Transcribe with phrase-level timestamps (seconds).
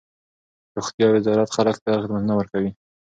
[0.75, 2.71] روغتیا وزارت خلک ته خدمتونه ورکوي.